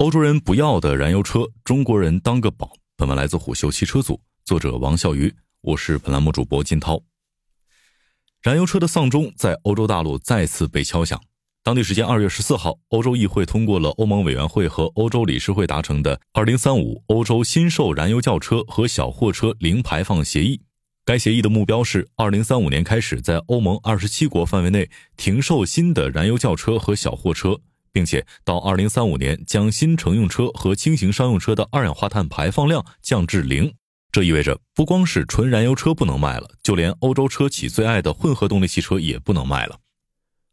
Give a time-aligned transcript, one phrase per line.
[0.00, 2.70] 欧洲人不要的燃油车，中国人当个宝。
[2.96, 7.02] 本文来自虎嗅汽车组，作者王笑鱼，我是本栏目主播金涛。
[8.40, 11.20] 燃油车的丧钟在欧洲大陆再次被敲响。
[11.64, 20.60] 当地时间二月十四号，欧洲议会通过了欧盟委员会和欧洲理事会达成的二零三五欧洲新售燃油轿车和小货车零排放协议。
[21.04, 27.58] 该协议的目标是二零三五年开始，在欧盟二十七国范围内停售新的燃油轿车和小货车。
[27.92, 33.72] 并且到二零三五年将新乘用车和轻型商用车的二氧化碳排放量降至零。
[34.10, 39.78] 这意味着不光是纯燃油车不能卖了，就连欧洲车企最爱的混合动力汽车也不能卖了。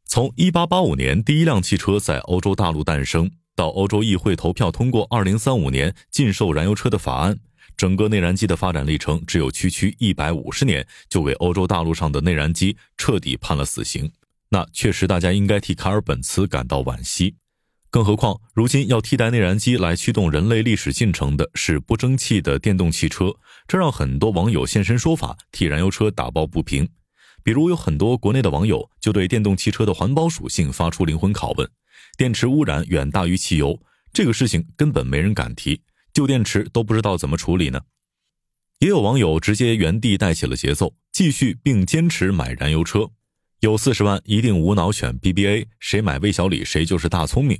[0.06, 7.40] 从一八八五年第一辆汽车在欧洲大陆诞生，到欧洲议会投票通过二零三五年禁售燃油车的法案，
[7.78, 14.12] 整个内燃机的发展历程只有区区一百五十年，就为欧洲大陆上的内燃机彻底判了死刑。
[14.50, 17.36] 那确实，大家应该替卡尔本茨感到惋惜。
[17.90, 23.34] 更何况，如今要替代内燃机来驱动人类历史进程的是不争气的电动汽车，
[23.68, 26.88] 这让很多网友现身说法，替燃油车打抱不平。
[27.42, 31.70] 比如，有很多国内的网友就对电动汽车的环保属性发出灵魂拷问：
[32.18, 35.82] 电池污染远大于汽油，这个事情根本没人敢提，
[36.14, 37.80] 旧电池都不知道怎么处理呢？
[38.80, 43.10] 也有网友直接原地带起了节奏，继续并坚持买燃油车。
[43.66, 47.60] 有四十万一定无脑选 BBA，谁买魏小李谁就是大聪明。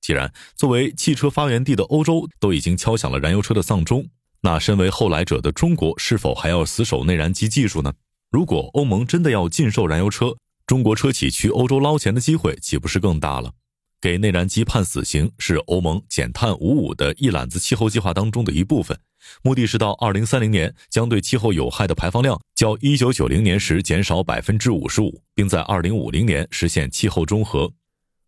[0.00, 4.08] 既然作为汽车发源地的欧洲都已经敲响了燃油车的丧钟，
[4.42, 7.92] 那身为后来者的中国是否还要死守内燃机技术呢？
[8.30, 13.52] 如果欧盟真的要禁售燃油车，中国车企去欧洲捞钱的机会岂不是更大了？
[14.00, 18.96] 给内燃机判死刑是欧盟减碳五五的一揽子气候计划当中的一部分。
[19.42, 27.72] 目的是到二零三零年将对气候有害的排放量较一九九零年时减少百分之五十五，并在二零五零年实现气候中和。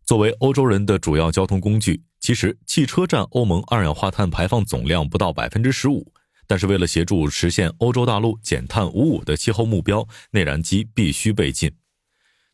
[0.05, 6.11] 作为欧洲人的主要交通工具，其实汽车占欧盟二氧化碳排放总量不到百分之十五。
[6.47, 11.71] 但是为了协助实现欧洲大陆减碳五五的气候目标，内燃机必须被禁。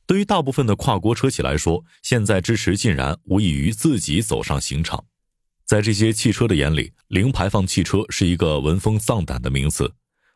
[0.05, 5.03] 对于大部分的跨国车企来说，现在支持禁燃无异于自己走上刑场。
[5.71, 9.89] 在这些汽车的眼里，零排放汽车是一个闻风丧胆的名词。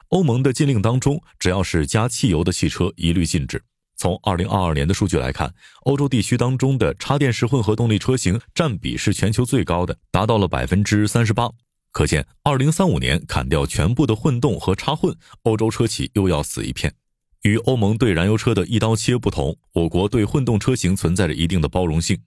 [0.07, 3.61] 欧盟的禁令当中，只要是加汽油的汽车一律禁止。
[3.97, 11.51] 从二零二二年的数据来看，欧洲地区当中的插电式混合动力车型占比是全球最高的，达到了百分之三十八。
[11.91, 15.13] 可见，二零三五年砍掉全部的混动和插混，
[15.43, 16.93] 欧洲车企又要死一片。
[17.41, 22.17] 与欧盟对燃油车的一刀切不同，我国对混动车型存在着一定的包容性。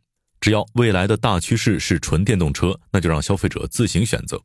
[0.40, 4.40] 只要未来的大趋势是纯电动车，那就让消费者自行选择。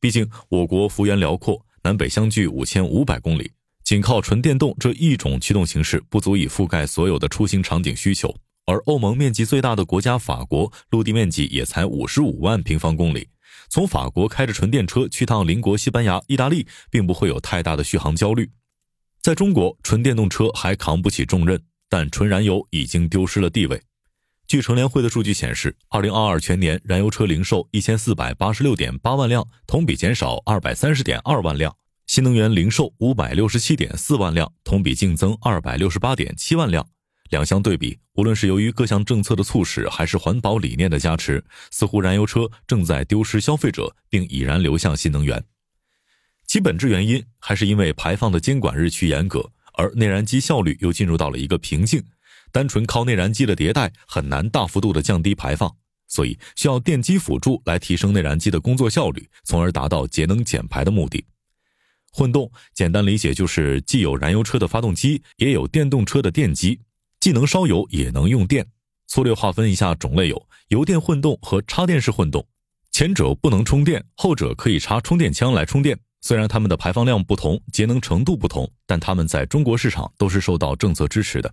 [0.00, 3.52] 毕竟我国幅员辽阔，南北相距五千五百公里，
[3.84, 8.34] 仅靠纯电动这一种驱动形式不足以覆盖所有的出行场景需求。
[8.66, 13.28] 而欧盟面积最大的国家法国，陆地面积也才五十五万平方公里，
[13.68, 18.50] 从法国开着纯电车去趟邻国西班牙、意大利，并不会有太大的续航焦虑。
[19.20, 23.82] 在中国，纯电动车还扛不起重任，但纯燃油已经丢失了地位。
[24.46, 31.72] 据乘联会的数据显示，二零二二全年燃油车零售一千四百八十六点八万辆，同比减少二百三十点二万辆；
[32.06, 36.86] 新能源零售五百六十七点四万辆，同比净增二百六十八点七万辆。
[37.30, 45.42] 两相对比，无论是由于各项政策的促使，还是环保理念的加持，似乎燃油车正在丢失消费者，并已然流向新能源。
[46.46, 52.04] 其本质原因还是因为排放的监管日趋严格，而内燃机效率又进入到了一个瓶颈。
[52.54, 55.74] 单纯靠内燃机的迭代很难大幅度的降低排放，
[56.06, 61.24] 所以需要电机辅助来提升内燃机的工作效率，从而达到节能减排的目的。
[62.12, 66.78] 混动简单理解就是既有燃油车的发动机，也有电动车的电机，
[67.18, 68.64] 既能烧油也能用电。
[69.08, 72.46] 粗略划分一下种类有油电混动和插电式混动，
[72.92, 75.98] 前者不能充电，后者可以插充电枪来充电。
[76.20, 81.52] 虽然它们的排放量不同，节能程度不同，但它们在中国市场都是受到政策支持的。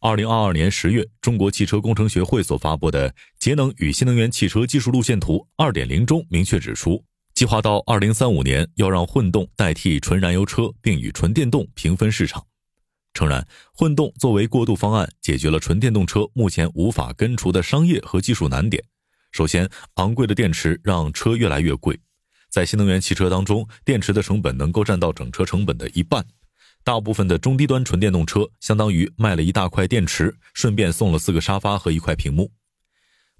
[0.00, 12.46] 二零二二年十月，中国汽车工程学会所发布的《节能与新能源汽车技术路线图二点零》中明确指出，计划到二零三五年要让混动代替纯燃油车，并与纯电动平分市场。
[13.12, 18.84] 诚然，混动作为过渡方案，解决了纯电动车目前无法根除的商业和技术难点。
[19.32, 21.98] 首先，昂贵的电池让车越来越贵，
[22.48, 26.24] 在新能源汽车当中，电池的成本能够占到整车成本的一半。
[26.84, 32.50] 大部分的中低端纯电动车相当于卖了一大块电池，顺便送了四个沙发和一块屏幕。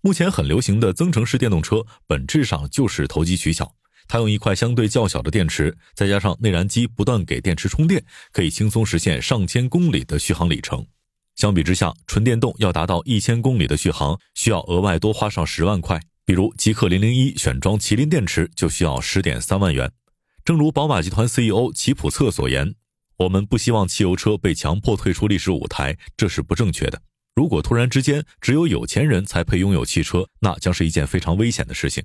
[0.01, 3.75] 目前很流行的增程式电动车，本质上就是投机取巧。
[4.07, 8.03] 它用一块相对较小的电池，再加上内燃机不断给电池充电，
[8.33, 10.87] 可以轻松实现上千公里的续航里程。
[11.37, 19.93] 相比之下，纯电动要达到一千公里的续航，需要额外多花上十万块，比如极氪零零一选装麒麟电池就需要十点三万元。
[20.45, 22.75] 正如宝马集团 CEO 齐普策所言
[23.19, 27.03] ：“我们不希望汽油车被强迫退出历史舞台，这是不正确的。
[27.35, 32.05] 如果突然之间只有有钱人才配拥有汽车，那将是一件非常危险的事情。”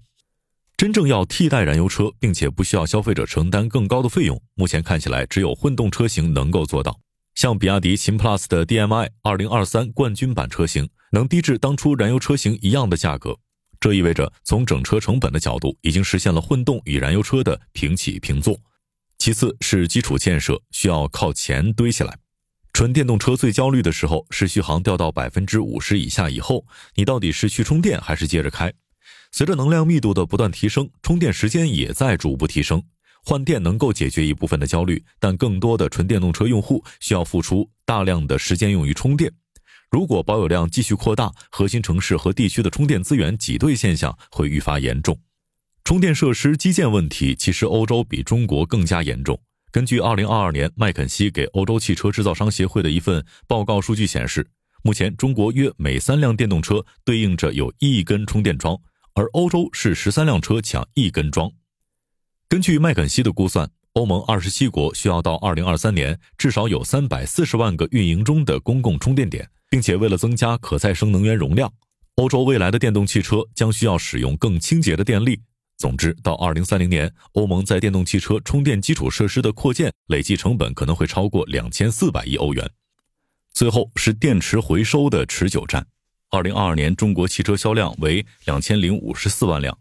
[0.75, 6.99] 真正要替代燃油车，并且不需要消费者承担更高的费用，目前看起来只有混动车型能够做到。
[7.35, 13.37] 像比亚迪秦 PLUS 的 DM-i 2023冠军版车型，能低至当初燃油车型一样的价格。
[13.79, 18.59] 这意味着从整车成本的角度，已经实现了混动与燃油车的平起平坐。
[19.23, 22.13] 其次是基础建设需要靠钱堆起来。
[22.73, 26.65] 纯电动车最焦虑的时候是续航掉到百分之五十以下以后，
[26.95, 28.73] 你到底是去充电还是接着开？
[29.31, 32.83] 随着能量密度的不断提升，充电时间也在逐步提升。
[33.23, 39.31] 换电能够解决一部分的焦虑，但更多的纯电动车用户需要付出大量的时间用于充电。
[39.89, 45.17] 如果保有量继续扩大，核心城市和地区的充电资源挤兑现象会愈发严重。
[45.83, 49.37] 充电设施基建问题其实欧洲比中国更加严重。
[49.69, 54.47] 根据2022年麦肯锡给欧洲汽车制造商协会的一份报告数据显示，
[54.81, 58.79] 目前中国约每三辆电动车对应着有一根充电桩。
[59.15, 61.51] 而欧洲是十三辆车抢一根桩。
[62.47, 71.71] 根据麦肯锡的估算，欧盟二十七国需要到二零二三年至少有三百四十万个运营中的公共充电点，并且为了增加可再生能源容量，
[72.15, 75.41] 欧洲未来的电动汽车将需要使用更清洁的电力。
[75.83, 82.71] 总之，到二零三零年，欧盟在电动汽车充电基础设施的扩建累计成本可能会超过两千四百亿欧元。
[83.51, 85.85] 最后是电池回收的持久战。
[86.29, 89.77] 二零二二年，中国汽车销量为两千零五十四万辆。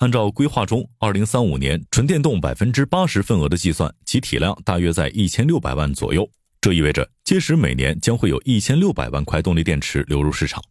[0.00, 6.30] 按照规划中，二零三五年纯电动百分之八十份额的计算，其体量大约在一千六百万左右。
[6.60, 10.62] 这意味着，届时每年将会有一千六百万块动力电池流入市场。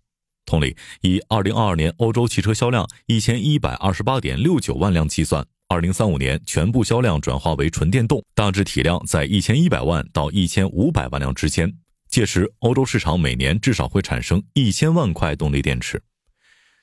[0.48, 11.72] 同理，以二零二二年欧洲汽车销量一千一百二十八点六九万辆计算，二零三五年全部销量转化为纯电动，大致体量在一千一百万到一千五百万辆之间。
[12.10, 16.02] 届时，欧洲市场每年至少会产生一千万块动力电池。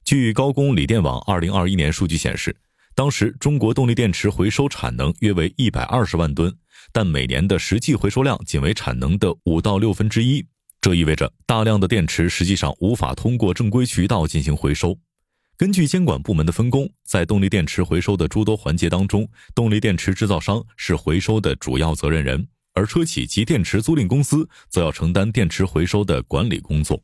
[0.04, 2.54] 据高工锂电网二零二一年数据显示，
[2.94, 6.54] 当时中国动力电池回收产能约为一百二十万吨，
[6.92, 10.44] 但每年的实际回收量仅为产能的五到六分之一。
[10.84, 14.94] 这意味着大量的电池实际上无法通过正规渠道进行回收。
[15.56, 22.46] 根据监管部门的分工，在动力电池回收的诸多环节当中，动力电池制造商是回收的主要责任人。
[22.74, 27.02] 而车企及电池租赁公司则要承担电池回收的管理工作，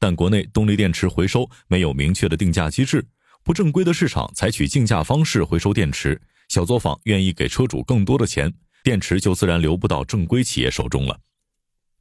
[0.00, 3.06] 但国内动力电池回收没有明确的定价机制，
[3.44, 8.52] 不正规的市场采取竞价方式回收电池，小作坊愿意给车主更多的钱，
[8.82, 11.20] 电池就自然流不到正规企业手中了。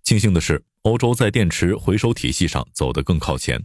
[0.02, 3.62] 庆幸的是，欧洲在电池回收体系上走得更靠前。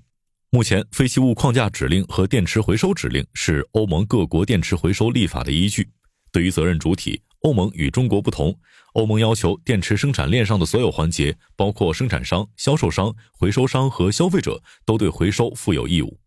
[0.50, 5.88] 目前，废弃物框架指令和电池回收指令是欧盟各国电池回收立法的依据。
[6.32, 8.52] 对于责任主体，欧盟与中国不同。
[8.94, 16.18] 欧盟要求电池生产链上的所有环节，包括生产商、销售商、回收商和消费者，都对回收负有义务。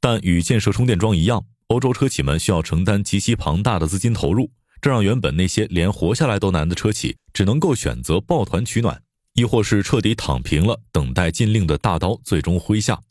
[0.00, 4.50] 但与建设充电桩一样，欧洲车企们需要承担极其庞大的资金投入，
[4.82, 9.02] 这让原本那些连活下来都难的车企，只能够选择抱团取暖，
[9.36, 13.02] 亦或是彻底躺平了，等待禁令的大刀最终挥下。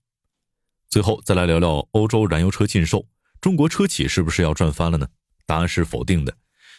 [0.89, 3.05] 最后再来聊聊欧洲燃油车禁售，
[3.39, 5.07] 中国车企是不是要赚翻了呢？
[5.45, 6.35] 答案是否定的。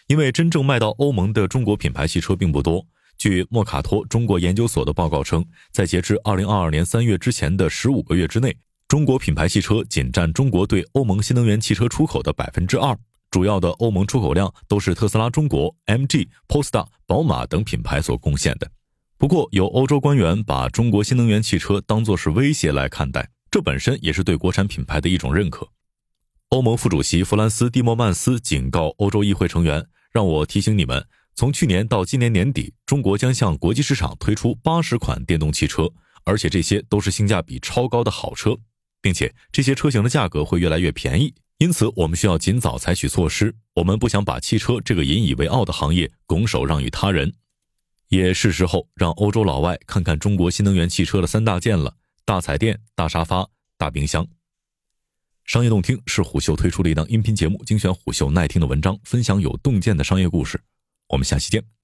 [0.08, 2.84] 因为真正卖到欧盟的中国品牌汽车并不多。
[3.18, 8.56] 据莫卡托中国研究所的报告称，在截至二零二二年三月之前的十五个月之内，
[8.88, 12.98] 中国品牌汽车仅占中国对欧盟新能源汽车出口的百分之二。
[13.30, 18.70] 主要的欧盟出口量都是特斯拉中国、MG、Polestar、宝马等品牌所贡献的。
[19.18, 25.68] 不过，有欧洲官员把中国新能源汽车当作是威胁来看待，这本身也是对国产品牌的一种认可。
[26.50, 29.86] 欧盟副主席弗兰斯·蒂莫曼斯警告欧洲议会成员。
[30.12, 35.90] 让我提醒你们，从去年到今年年底，中国将向国际市场推出八十款电动汽车，
[36.24, 38.56] 而且这些都是性价比超高的好车，
[39.02, 41.34] 并且这些车型的价格会越来越便宜。
[41.58, 43.54] 因此，我们需要尽早采取措施。
[43.74, 47.34] 我们不想把汽车这个引以为傲的行业拱手让与他人，
[48.08, 54.26] 也是时候让欧洲老外看看中国新能源汽车的三大件了：大彩电、大沙发、大冰箱。
[55.44, 60.60] 商业洞听是虎嗅推出的一档音频节目，精选虎嗅耐听的文章，分享有洞见的商业故事。
[61.08, 61.75] 我们下期见。